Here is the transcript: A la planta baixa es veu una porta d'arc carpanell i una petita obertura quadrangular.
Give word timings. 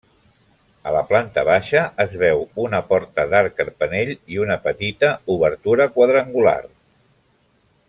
A 0.91 0.93
la 0.93 1.01
planta 1.09 1.43
baixa 1.49 1.83
es 2.05 2.15
veu 2.21 2.41
una 2.63 2.79
porta 2.93 3.27
d'arc 3.35 3.55
carpanell 3.61 4.15
i 4.37 4.41
una 4.47 4.57
petita 4.65 5.13
obertura 5.37 5.89
quadrangular. 5.99 6.59